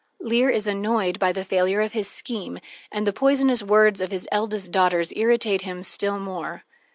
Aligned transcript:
Leir 0.19 0.49
is 0.49 0.65
annoyed 0.65 1.19
by 1.19 1.31
the 1.31 1.45
failure 1.45 1.79
of 1.79 1.93
his 1.93 2.07
scheme, 2.09 2.57
and 2.91 3.05
the 3.05 3.13
poisonous 3.13 3.61
words 3.61 4.01
of 4.01 4.11
his 4.11 4.27
eldest 4.31 4.71
daughters 4.71 5.13
irritate 5.15 5.61
him 5.61 5.83
still 5.83 6.17
more. 6.17 6.63